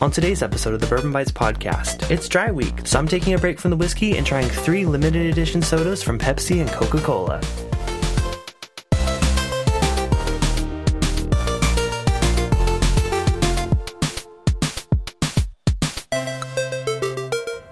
[0.00, 3.38] On today's episode of the Bourbon Bites podcast, it's dry week, so I'm taking a
[3.38, 7.40] break from the whiskey and trying three limited edition sodas from Pepsi and Coca Cola.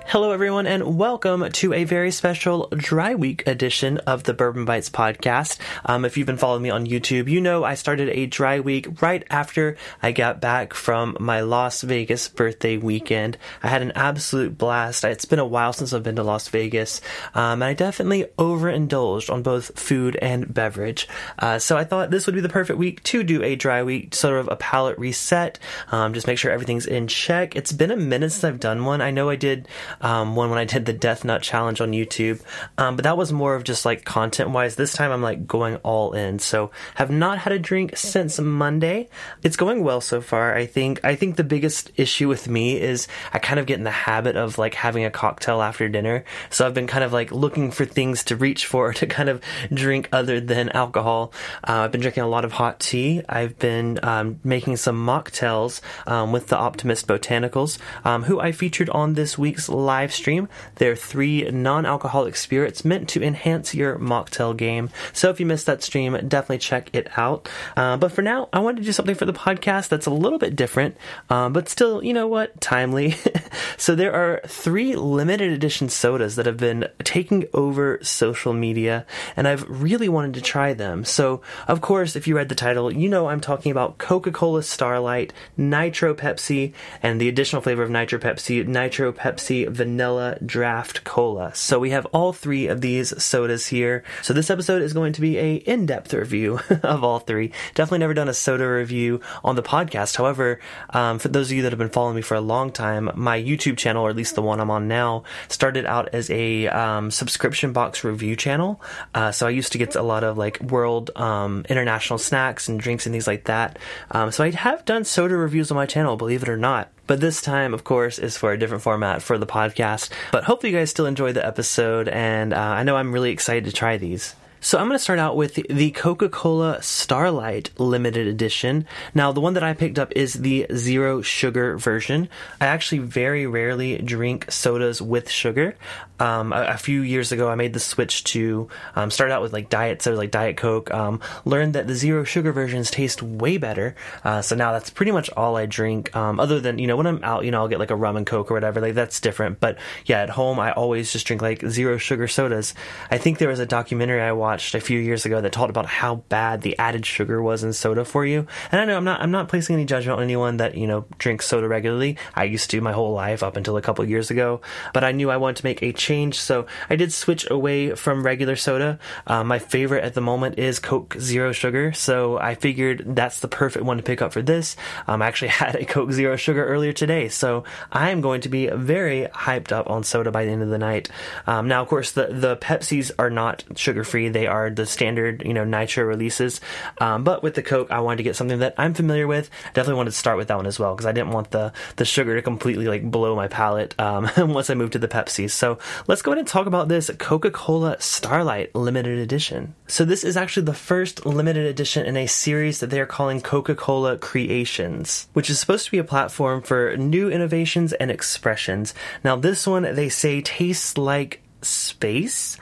[0.09, 4.91] Hello, everyone, and welcome to a very special dry week edition of the Bourbon Bites
[4.91, 5.57] podcast.
[5.87, 9.01] Um, if you've been following me on YouTube, you know I started a dry week
[9.01, 13.39] right after I got back from my Las Vegas birthday weekend.
[13.63, 15.05] I had an absolute blast.
[15.05, 17.01] It's been a while since I've been to Las Vegas,
[17.35, 21.09] um, and I definitely overindulged on both food and beverage.
[21.39, 24.15] Uh, so I thought this would be the perfect week to do a dry week,
[24.15, 25.59] sort of a palate reset,
[25.93, 27.57] um, just make sure everything's in check.
[27.57, 29.01] It's been a minute since I've done one.
[29.01, 29.67] I know I did
[30.03, 32.41] um, one when I did the Death Nut Challenge on YouTube,
[32.79, 34.77] um, but that was more of just like content wise.
[34.77, 36.39] This time I'm like going all in.
[36.39, 39.09] So have not had a drink since Monday.
[39.43, 40.55] It's going well so far.
[40.55, 41.01] I think.
[41.05, 44.37] I think the biggest issue with me is I kind of get in the habit
[44.37, 46.25] of like having a cocktail after dinner.
[46.51, 49.43] So I've been kind of like looking for things to reach for to kind of
[49.73, 51.33] drink other than alcohol.
[51.67, 53.23] Uh, I've been drinking a lot of hot tea.
[53.29, 58.91] I've been um, making some mocktails um, with the Optimist Botanicals, um, who I featured
[58.91, 60.49] on this week's live stream.
[60.77, 64.91] They're three non alcoholic spirits meant to enhance your mocktail game.
[65.13, 67.49] So if you missed that stream, definitely check it out.
[67.77, 70.39] Uh, but for now, I wanted to do something for the podcast that's a little
[70.39, 70.97] bit different,
[71.31, 73.15] um, but still, you know what, timely.
[73.77, 79.47] so there are three limited edition sodas that have been taking over social media, and
[79.47, 81.05] I've really wanted to try them.
[81.05, 84.63] So, of course, if you read the title, you know I'm talking about Coca Cola
[84.63, 91.55] Starlight, Nitro Pepsi, and the additional flavor of Nitro Pepsi, Nitro Pepsi Vanilla Draft Cola.
[91.55, 94.05] So we have all three of these sodas here.
[94.23, 97.53] So this episode is going to be a in-depth review of all three.
[97.75, 100.17] Definitely never done a soda review on the podcast.
[100.17, 103.11] However, um, for those of you that have been following me for a long time,
[103.15, 106.69] my YouTube channel, or at least the one I'm on now, started out as a
[106.69, 108.81] um, subscription box review channel.
[109.15, 112.79] Uh, so I used to get a lot of like world um, international snacks and
[112.79, 113.79] drinks and things like that.
[114.11, 116.91] Um, so I have done soda reviews on my channel, believe it or not.
[117.07, 120.11] But this time, of course, is for a different format for the podcast.
[120.33, 123.65] But hopefully, you guys still enjoy the episode, and uh, I know I'm really excited
[123.67, 124.35] to try these.
[124.61, 128.87] So I'm going to start out with the Coca-Cola Starlight limited edition.
[129.15, 132.29] Now, the one that I picked up is the zero sugar version.
[132.61, 135.77] I actually very rarely drink sodas with sugar.
[136.19, 139.53] Um, a, a, few years ago, I made the switch to um, start out with
[139.53, 140.93] like diet soda, like Diet Coke.
[140.93, 143.95] Um, learned that the zero sugar versions taste way better.
[144.25, 146.17] Uh, so now that's pretty much all I drink.
[146.17, 148.17] Um, other than you know when I'm out, you know I'll get like a rum
[148.17, 148.81] and Coke or whatever.
[148.81, 149.61] Like that's different.
[149.61, 152.73] But yeah, at home I always just drink like zero sugar sodas.
[153.11, 155.87] I think there was a documentary I watched a few years ago that talked about
[155.87, 158.47] how bad the added sugar was in soda for you.
[158.71, 161.05] And I know I'm not I'm not placing any judgment on anyone that you know
[161.19, 162.17] drinks soda regularly.
[162.35, 164.61] I used to my whole life up until a couple years ago.
[164.93, 168.25] But I knew I wanted to make a change, so I did switch away from
[168.25, 168.99] regular soda.
[169.27, 173.49] Uh, my favorite at the moment is Coke Zero Sugar, so I figured that's the
[173.49, 174.77] perfect one to pick up for this.
[175.07, 178.49] Um, I actually had a Coke Zero Sugar earlier today, so I am going to
[178.49, 181.09] be very hyped up on soda by the end of the night.
[181.47, 185.43] Um, now, of course, the the Pepsis are not sugar free; they are the standard,
[185.47, 186.61] you know, nitro releases.
[186.99, 189.49] Um, but with the Coke, I wanted to get something that I'm familiar with.
[189.73, 192.05] Definitely wanted to start with that one as well because I didn't want the the
[192.05, 195.51] sugar to completely like blow my palate um, once I moved to the Pepsi.
[195.51, 199.75] So let's go ahead and talk about this Coca-Cola Starlight limited edition.
[199.87, 203.41] So this is actually the first limited edition in a series that they are calling
[203.41, 208.93] Coca-Cola Creations, which is supposed to be a platform for new innovations and expressions.
[209.25, 212.57] Now this one they say tastes like space.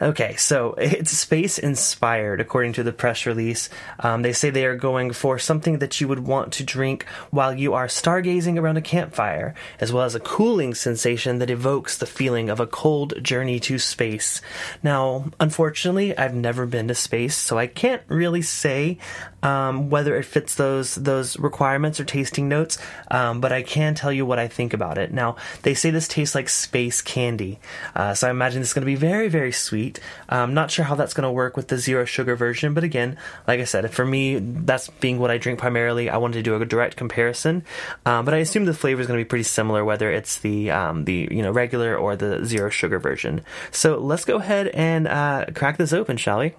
[0.00, 3.68] Okay, so it's space inspired, according to the press release.
[4.00, 7.54] Um, they say they are going for something that you would want to drink while
[7.54, 12.06] you are stargazing around a campfire, as well as a cooling sensation that evokes the
[12.06, 14.40] feeling of a cold journey to space.
[14.82, 18.98] Now, unfortunately, I've never been to space, so I can't really say
[19.44, 22.78] um, whether it fits those those requirements or tasting notes,
[23.10, 25.12] um, but I can tell you what I think about it.
[25.12, 27.60] Now, they say this tastes like space candy,
[27.94, 30.00] uh, so I imagine it's going to be very, very sweet.
[30.28, 32.84] I'm um, not sure how that's going to work with the zero sugar version, but
[32.84, 36.08] again, like I said, for me, that's being what I drink primarily.
[36.08, 37.64] I wanted to do a direct comparison,
[38.06, 40.70] um, but I assume the flavor is going to be pretty similar, whether it's the
[40.70, 43.42] um, the you know regular or the zero sugar version.
[43.70, 46.54] So let's go ahead and uh, crack this open, shall we?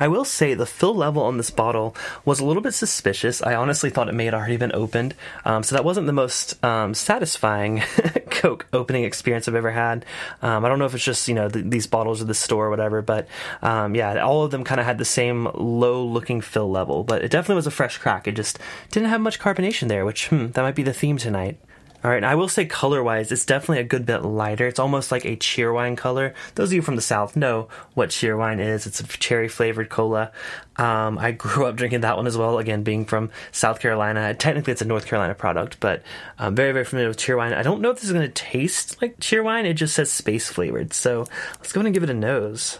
[0.00, 1.94] I will say the fill level on this bottle
[2.24, 3.42] was a little bit suspicious.
[3.42, 5.14] I honestly thought it may have already been opened,
[5.44, 7.82] um, so that wasn't the most um, satisfying
[8.30, 10.06] Coke opening experience I've ever had.
[10.40, 12.66] Um, I don't know if it's just you know the, these bottles of the store
[12.66, 13.28] or whatever, but
[13.62, 17.04] um, yeah, all of them kind of had the same low looking fill level.
[17.04, 18.26] But it definitely was a fresh crack.
[18.26, 18.58] It just
[18.90, 21.58] didn't have much carbonation there, which hmm, that might be the theme tonight.
[22.02, 24.66] All right, I will say color wise, it's definitely a good bit lighter.
[24.66, 26.32] It's almost like a cheerwine color.
[26.54, 28.86] Those of you from the South know what cheerwine is.
[28.86, 30.32] It's a cherry flavored cola.
[30.76, 34.32] Um, I grew up drinking that one as well, again, being from South Carolina.
[34.32, 36.02] Technically, it's a North Carolina product, but
[36.38, 37.54] I'm very, very familiar with cheerwine.
[37.54, 39.66] I don't know if this is going to taste like cheerwine.
[39.66, 40.94] It just says space flavored.
[40.94, 41.26] So
[41.58, 42.78] let's go ahead and give it a nose.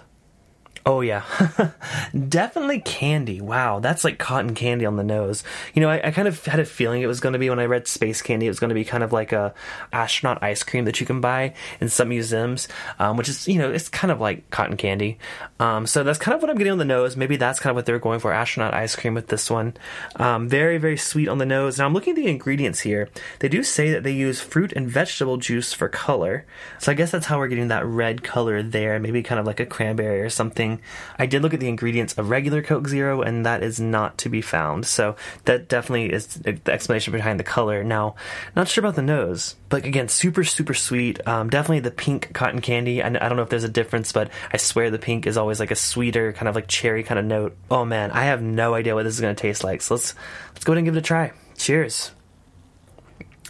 [0.86, 1.24] Oh yeah,
[2.28, 3.42] definitely candy.
[3.42, 5.44] Wow, that's like cotton candy on the nose.
[5.74, 7.58] You know, I, I kind of had a feeling it was going to be when
[7.58, 8.46] I read space candy.
[8.46, 9.52] It was going to be kind of like a
[9.92, 12.66] astronaut ice cream that you can buy in some museums,
[12.98, 15.18] um, which is you know it's kind of like cotton candy.
[15.58, 17.14] Um, so that's kind of what I'm getting on the nose.
[17.14, 19.74] Maybe that's kind of what they were going for, astronaut ice cream with this one.
[20.16, 21.78] Um, very very sweet on the nose.
[21.78, 23.10] Now I'm looking at the ingredients here.
[23.40, 26.46] They do say that they use fruit and vegetable juice for color.
[26.78, 28.98] So I guess that's how we're getting that red color there.
[28.98, 30.70] Maybe kind of like a cranberry or something
[31.18, 34.28] I did look at the ingredients of regular Coke Zero, and that is not to
[34.28, 34.86] be found.
[34.86, 37.84] So that definitely is the explanation behind the color.
[37.84, 38.14] Now,
[38.56, 41.26] not sure about the nose, but again, super super sweet.
[41.26, 43.02] Um, definitely the pink cotton candy.
[43.02, 45.60] I, I don't know if there's a difference, but I swear the pink is always
[45.60, 47.56] like a sweeter kind of like cherry kind of note.
[47.70, 49.82] Oh man, I have no idea what this is going to taste like.
[49.82, 50.14] So let's
[50.52, 51.32] let's go ahead and give it a try.
[51.56, 52.12] Cheers.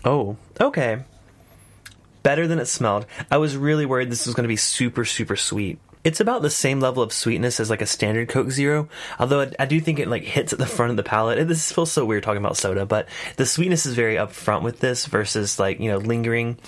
[0.05, 1.05] Oh, okay
[2.23, 3.07] better than it smelled.
[3.31, 6.51] I was really worried this was going to be super, super sweet it's about the
[6.51, 8.89] same level of sweetness as like a standard Coke Zero.
[9.19, 11.47] Although I, I, do think it like hits at the front of the palate.
[11.47, 15.07] This feels so weird talking about soda, but the sweetness is very upfront with this
[15.07, 16.59] versus like you know lingering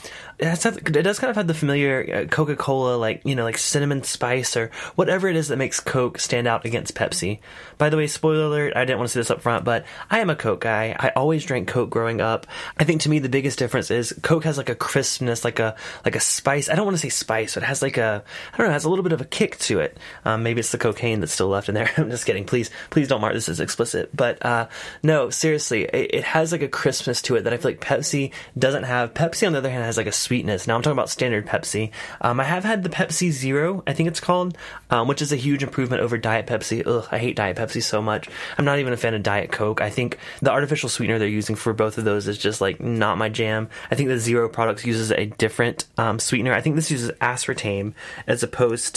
[0.42, 3.58] it, it does kind of have the familiar uh, Coca Cola, like, you know, like
[3.58, 7.38] cinnamon spice or whatever it is that makes Coke stand out against Pepsi.
[7.78, 10.20] By the way, spoiler alert, I didn't want to say this up front, but I
[10.20, 10.96] am a Coke guy.
[10.98, 12.46] I always drank Coke growing up.
[12.76, 15.76] I think to me the biggest difference is Coke has like a crispness, like a,
[16.04, 16.68] like a spice.
[16.68, 18.74] I don't want to say spice, but it has like a, I don't know, it
[18.74, 19.96] has a little bit of a kick to it.
[20.24, 21.90] Um, maybe it's the cocaine that's still left in there.
[21.96, 22.44] I'm just kidding.
[22.44, 24.14] Please, please don't mark this as explicit.
[24.14, 24.68] But, uh,
[25.02, 28.32] no, seriously, it, it has like a crispness to it that I feel like Pepsi
[28.58, 29.14] doesn't have.
[29.14, 30.66] Pepsi, on the other hand, has like a sweetness.
[30.66, 31.90] Now I'm talking about standard Pepsi.
[32.20, 34.56] Um, I have had the Pepsi Zero, I think it's called,
[34.90, 36.86] um, which is a huge improvement over Diet Pepsi.
[36.86, 38.28] Ugh, I hate Diet Pepsi so much.
[38.58, 39.80] I'm not even a fan of Diet Coke.
[39.80, 43.18] I think the artificial sweetener they're using for both of those is just like not
[43.18, 43.68] my jam.
[43.90, 46.52] I think the Zero products uses a different um, sweetener.
[46.52, 47.94] I think this uses aspartame
[48.26, 48.94] as opposed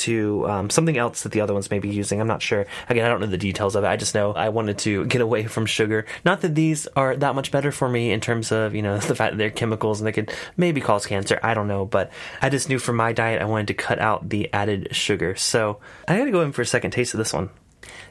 [0.47, 2.21] um, something else that the other ones may be using.
[2.21, 2.65] I'm not sure.
[2.89, 3.87] Again, I don't know the details of it.
[3.87, 6.05] I just know I wanted to get away from sugar.
[6.23, 9.15] Not that these are that much better for me in terms of you know the
[9.15, 11.39] fact that they're chemicals and they could maybe cause cancer.
[11.43, 14.29] I don't know, but I just knew for my diet I wanted to cut out
[14.29, 15.35] the added sugar.
[15.35, 17.49] So I gotta go in for a second taste of this one.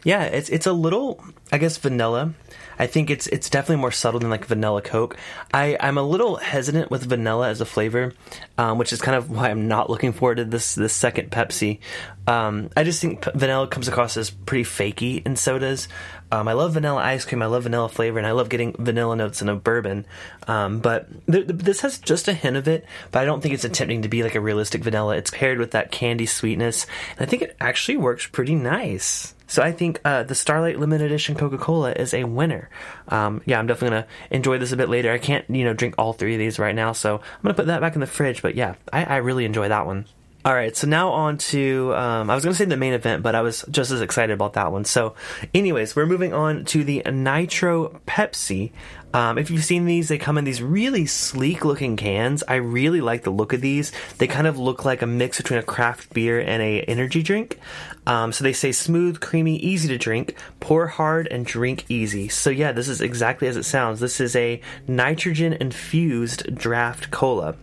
[0.04, 2.34] Yeah, it's it's a little, I guess, vanilla.
[2.78, 5.16] I think it's it's definitely more subtle than like vanilla Coke.
[5.52, 8.12] I I'm a little hesitant with vanilla as a flavor,
[8.58, 11.78] um, which is kind of why I'm not looking forward to this this second Pepsi.
[12.26, 15.88] Um, I just think vanilla comes across as pretty fakey in sodas.
[16.34, 17.42] Um, I love vanilla ice cream.
[17.42, 20.04] I love vanilla flavor, and I love getting vanilla notes in a bourbon.
[20.48, 23.54] Um, but th- th- this has just a hint of it, but I don't think
[23.54, 25.16] it's attempting to be like a realistic vanilla.
[25.16, 29.32] It's paired with that candy sweetness, and I think it actually works pretty nice.
[29.46, 32.68] So I think uh, the Starlight Limited Edition Coca Cola is a winner.
[33.06, 35.12] Um, yeah, I'm definitely gonna enjoy this a bit later.
[35.12, 37.66] I can't, you know, drink all three of these right now, so I'm gonna put
[37.66, 38.42] that back in the fridge.
[38.42, 40.06] But yeah, I, I really enjoy that one.
[40.46, 43.22] All right, so now on to um, I was going to say the main event,
[43.22, 44.84] but I was just as excited about that one.
[44.84, 45.14] So,
[45.54, 48.70] anyways, we're moving on to the Nitro Pepsi.
[49.14, 52.42] Um, if you've seen these, they come in these really sleek looking cans.
[52.48, 53.92] I really like the look of these.
[54.18, 57.60] They kind of look like a mix between a craft beer and a energy drink.
[58.06, 62.28] Um, so they say smooth, creamy, easy to drink, pour hard, and drink easy.
[62.28, 64.00] So yeah, this is exactly as it sounds.
[64.00, 67.54] This is a nitrogen infused draft cola.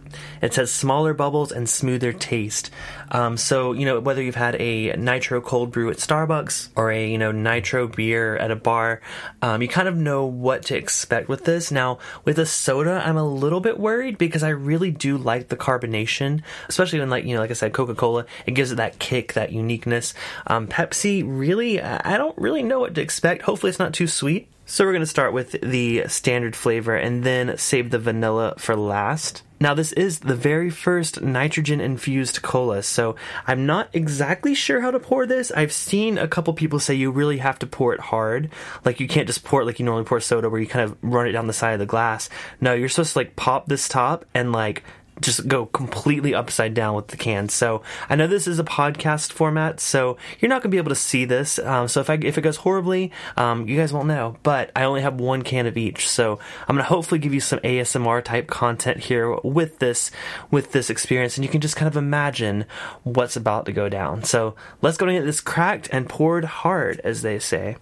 [0.42, 2.72] It says smaller bubbles and smoother taste.
[3.12, 7.10] Um, so you know whether you've had a nitro cold brew at Starbucks or a
[7.10, 9.02] you know nitro beer at a bar,
[9.42, 11.72] um, you kind of know what to expect with this.
[11.72, 15.58] Now with a soda, I'm a little bit worried because I really do like the
[15.58, 18.26] carbonation, especially when like you know like I said, Coca Cola.
[18.46, 20.14] It gives it that kick, that uniqueness.
[20.48, 23.44] Um, Pepsi, really, I don't really know what to expect.
[23.44, 24.48] Hopefully, it's not too sweet.
[24.66, 28.76] So we're going to start with the standard flavor and then save the vanilla for
[28.76, 29.44] last.
[29.62, 33.16] Now, this is the very first nitrogen infused cola, so
[33.46, 35.52] I'm not exactly sure how to pour this.
[35.52, 38.50] I've seen a couple people say you really have to pour it hard.
[38.84, 40.98] Like, you can't just pour it like you normally pour soda, where you kind of
[41.04, 42.28] run it down the side of the glass.
[42.60, 44.84] No, you're supposed to like pop this top and like
[45.22, 47.48] just go completely upside down with the can.
[47.50, 50.90] So I know this is a podcast format, so you're not going to be able
[50.90, 51.60] to see this.
[51.60, 54.38] Um, so if I, if it goes horribly, um, you guys won't know.
[54.44, 57.40] But I only have one can of each, so I'm going to hopefully give you
[57.40, 60.12] some ASMR type content here with this
[60.50, 62.66] with this experience, and you can just kind of imagine
[63.04, 64.24] what's about to go down.
[64.24, 67.78] So let's go and get this cracked and poured hard, as they say.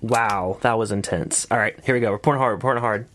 [0.00, 1.46] Wow, that was intense.
[1.50, 2.10] All right, here we go.
[2.10, 2.56] We're pouring hard.
[2.56, 3.06] We're pouring hard.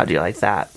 [0.00, 0.70] How do you like that?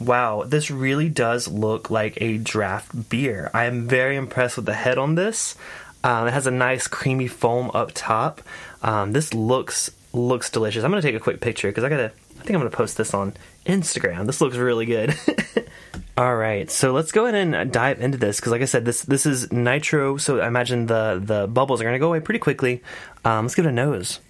[0.00, 3.50] Wow, this really does look like a draft beer.
[3.52, 5.54] I am very impressed with the head on this.
[6.02, 8.40] Um, it has a nice creamy foam up top.
[8.82, 10.82] Um, this looks looks delicious.
[10.82, 12.04] I'm gonna take a quick picture because I gotta.
[12.06, 13.34] I think I'm gonna post this on
[13.66, 14.24] Instagram.
[14.24, 15.14] This looks really good.
[16.16, 19.02] All right, so let's go ahead and dive into this because, like I said, this
[19.02, 20.16] this is nitro.
[20.16, 22.82] So I imagine the the bubbles are gonna go away pretty quickly.
[23.26, 24.20] Um, let's give it a nose.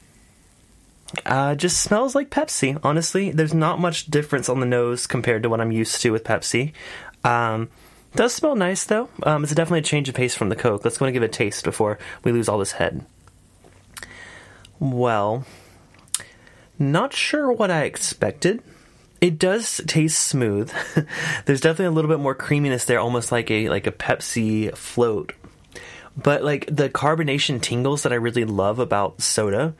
[1.26, 2.78] Uh, just smells like Pepsi.
[2.82, 6.24] Honestly, there's not much difference on the nose compared to what I'm used to with
[6.24, 6.72] Pepsi.
[7.24, 7.70] Um,
[8.14, 9.08] does smell nice though.
[9.22, 10.84] Um, it's definitely a change of pace from the Coke.
[10.84, 13.04] Let's go and give it a taste before we lose all this head.
[14.78, 15.44] Well,
[16.78, 18.62] not sure what I expected.
[19.20, 20.72] It does taste smooth.
[21.46, 25.32] There's definitely a little bit more creaminess there, almost like a like a Pepsi float.
[26.16, 29.74] But like the carbonation tingles that I really love about soda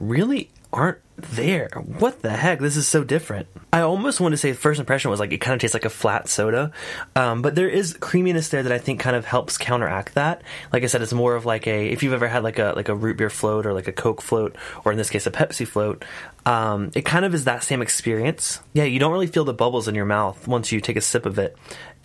[0.00, 1.68] really aren't there.
[1.98, 2.60] What the heck?
[2.60, 3.48] This is so different.
[3.72, 5.90] I almost want to say first impression was like it kind of tastes like a
[5.90, 6.72] flat soda,
[7.16, 10.42] um, but there is creaminess there that I think kind of helps counteract that.
[10.72, 12.88] Like I said, it's more of like a if you've ever had like a like
[12.88, 15.66] a root beer float or like a Coke float or in this case a Pepsi
[15.66, 16.04] float.
[16.46, 18.60] Um, it kind of is that same experience.
[18.72, 21.26] Yeah, you don't really feel the bubbles in your mouth once you take a sip
[21.26, 21.56] of it.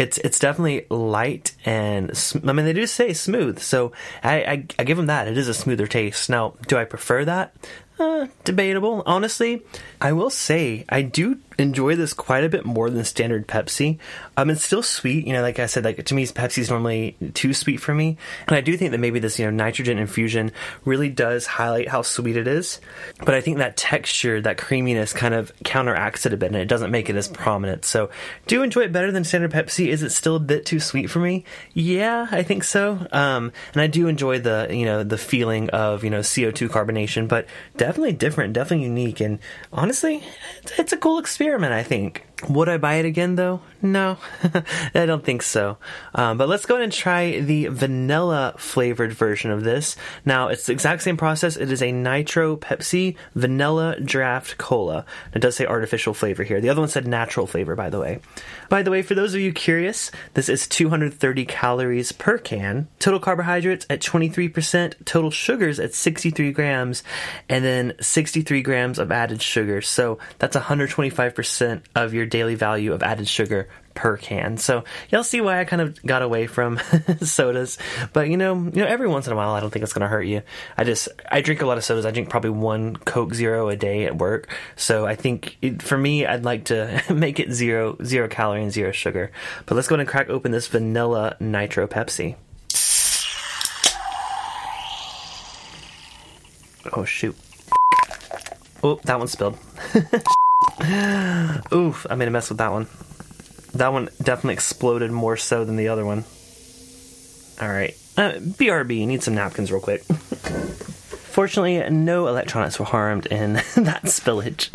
[0.03, 2.11] It's it's definitely light and
[2.45, 5.29] I mean they do say smooth, so I, I I give them that.
[5.29, 6.29] It is a smoother taste.
[6.29, 7.55] Now, do I prefer that?
[7.97, 9.03] Uh, debatable.
[9.05, 9.61] Honestly,
[10.01, 13.99] I will say I do enjoy this quite a bit more than standard Pepsi.
[14.37, 15.41] Um, it's still sweet, you know.
[15.41, 18.17] Like I said, like to me, Pepsi is normally too sweet for me,
[18.47, 20.51] and I do think that maybe this, you know, nitrogen infusion
[20.85, 22.79] really does highlight how sweet it is.
[23.19, 26.67] But I think that texture, that creaminess, kind of counteracts it a bit, and it
[26.67, 27.85] doesn't make it as prominent.
[27.85, 28.09] So,
[28.47, 29.87] do enjoy it better than standard Pepsi.
[29.87, 31.45] Is it still a bit too sweet for me?
[31.73, 33.05] Yeah, I think so.
[33.11, 36.69] Um, and I do enjoy the, you know, the feeling of you know CO two
[36.69, 39.39] carbonation, but definitely different, definitely unique, and
[39.71, 40.23] honestly,
[40.77, 41.73] it's a cool experiment.
[41.73, 42.32] I think.
[42.49, 43.61] Would I buy it again though?
[43.81, 44.17] No,
[44.95, 45.77] I don't think so.
[46.15, 49.97] Um, but let's go ahead and try the vanilla flavored version of this.
[50.23, 51.57] Now, it's the exact same process.
[51.57, 55.05] It is a nitro Pepsi vanilla draft cola.
[55.33, 56.61] It does say artificial flavor here.
[56.61, 58.19] The other one said natural flavor, by the way.
[58.69, 63.19] By the way, for those of you curious, this is 230 calories per can, total
[63.19, 67.03] carbohydrates at 23%, total sugars at 63 grams,
[67.49, 69.81] and then 63 grams of added sugar.
[69.81, 74.57] So that's 125% of your daily value of added sugar per can.
[74.57, 76.79] So you'll see why I kind of got away from
[77.21, 77.77] sodas.
[78.11, 80.01] But you know, you know, every once in a while, I don't think it's going
[80.01, 80.41] to hurt you.
[80.75, 82.07] I just I drink a lot of sodas.
[82.07, 84.49] I drink probably one Coke Zero a day at work.
[84.75, 88.71] So I think it, for me, I'd like to make it zero zero calorie and
[88.71, 89.31] zero sugar.
[89.67, 92.35] But let's go ahead and crack open this vanilla nitro Pepsi.
[96.97, 97.37] Oh shoot.
[98.81, 99.59] Oh, that one spilled.
[101.73, 102.87] Oof, I made a mess with that one.
[103.73, 106.25] That one definitely exploded more so than the other one.
[107.61, 107.97] Alright.
[108.17, 110.03] Uh, BRB, need some napkins real quick.
[111.33, 114.69] Fortunately, no electronics were harmed in that spillage.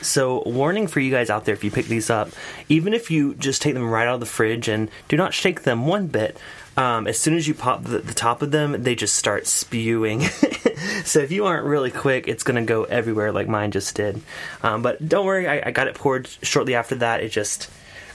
[0.00, 2.30] So, warning for you guys out there if you pick these up,
[2.68, 5.64] even if you just take them right out of the fridge and do not shake
[5.64, 6.38] them one bit,
[6.76, 10.20] um, as soon as you pop the, the, top of them, they just start spewing.
[11.04, 14.20] so if you aren't really quick, it's going to go everywhere like mine just did.
[14.62, 17.22] Um, but don't worry, I, I got it poured shortly after that.
[17.22, 17.70] It just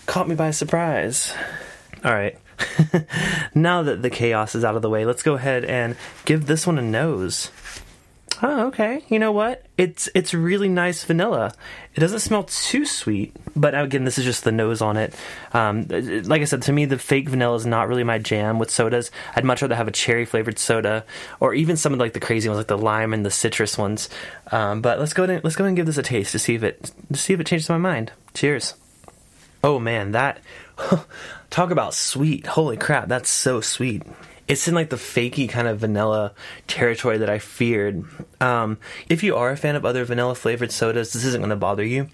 [0.05, 1.33] caught me by surprise.
[2.03, 2.37] All right.
[3.55, 6.67] now that the chaos is out of the way, let's go ahead and give this
[6.67, 7.49] one a nose.
[8.41, 9.03] Oh, okay.
[9.09, 9.65] You know what?
[9.77, 11.53] It's it's really nice vanilla.
[11.95, 15.13] It doesn't smell too sweet, but again, this is just the nose on it.
[15.53, 18.71] Um, like I said, to me, the fake vanilla is not really my jam with
[18.71, 19.11] sodas.
[19.35, 21.05] I'd much rather have a cherry flavored soda,
[21.39, 24.09] or even some of like the crazy ones, like the lime and the citrus ones.
[24.51, 26.39] Um, but let's go ahead and, let's go ahead and give this a taste to
[26.39, 28.11] see if it to see if it changes my mind.
[28.33, 28.73] Cheers.
[29.63, 30.39] Oh man, that
[31.49, 32.47] talk about sweet.
[32.47, 34.03] Holy crap, that's so sweet
[34.47, 36.33] it's in like the fakey kind of vanilla
[36.67, 38.05] territory that I feared.
[38.41, 38.77] Um,
[39.09, 41.83] if you are a fan of other vanilla flavored sodas, this isn't going to bother
[41.83, 42.09] you.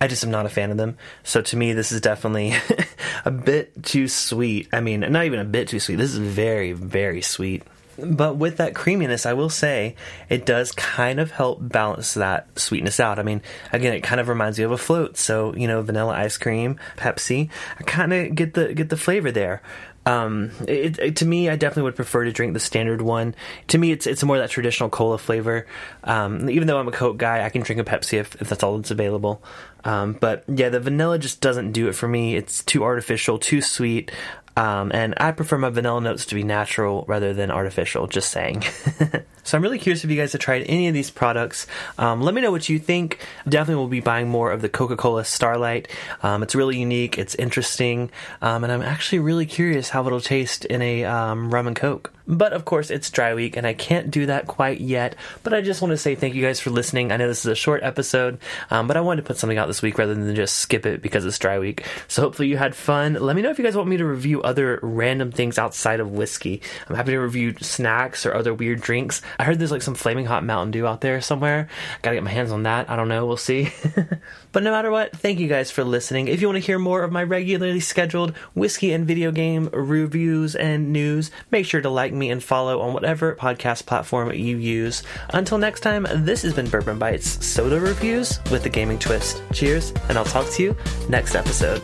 [0.00, 0.96] I just am not a fan of them.
[1.24, 2.54] So to me, this is definitely
[3.24, 4.68] a bit too sweet.
[4.72, 5.96] I mean, not even a bit too sweet.
[5.96, 7.62] This is very, very sweet.
[7.98, 9.96] But with that creaminess, I will say
[10.28, 13.18] it does kind of help balance that sweetness out.
[13.18, 13.40] I mean,
[13.72, 15.16] again, it kind of reminds you of a float.
[15.16, 17.48] So you know, vanilla ice cream, Pepsi.
[17.78, 19.62] I kind of get the get the flavor there.
[20.06, 23.34] Um, it, it, to me, I definitely would prefer to drink the standard one.
[23.68, 25.66] To me, it's it's more that traditional cola flavor.
[26.04, 28.62] Um, even though I'm a Coke guy, I can drink a Pepsi if, if that's
[28.62, 29.42] all that's available.
[29.84, 32.36] Um, but yeah, the vanilla just doesn't do it for me.
[32.36, 34.12] It's too artificial, too sweet.
[34.56, 38.62] Um, and I prefer my vanilla notes to be natural rather than artificial, just saying.
[39.42, 41.66] so I'm really curious if you guys have tried any of these products.
[41.98, 43.18] Um, let me know what you think.
[43.46, 45.88] Definitely will be buying more of the Coca Cola Starlight.
[46.22, 48.10] Um, it's really unique, it's interesting,
[48.40, 52.12] um, and I'm actually really curious how it'll taste in a um, rum and coke.
[52.28, 55.14] But of course, it's dry week, and I can't do that quite yet.
[55.42, 57.12] But I just want to say thank you guys for listening.
[57.12, 58.38] I know this is a short episode,
[58.70, 61.02] um, but I wanted to put something out this week rather than just skip it
[61.02, 61.84] because it's dry week.
[62.08, 63.14] So hopefully you had fun.
[63.14, 66.10] Let me know if you guys want me to review other random things outside of
[66.10, 66.62] whiskey.
[66.88, 69.22] I'm happy to review snacks or other weird drinks.
[69.38, 71.68] I heard there's like some flaming hot Mountain Dew out there somewhere.
[72.02, 72.90] Gotta get my hands on that.
[72.90, 73.26] I don't know.
[73.26, 73.70] We'll see.
[74.52, 76.28] but no matter what, thank you guys for listening.
[76.28, 80.56] If you want to hear more of my regularly scheduled whiskey and video game reviews
[80.56, 85.02] and news, make sure to like me and follow on whatever podcast platform you use.
[85.30, 89.42] Until next time, this has been Bourbon Bites Soda Reviews with the Gaming Twist.
[89.52, 90.76] Cheers, and I'll talk to you
[91.08, 91.82] next episode.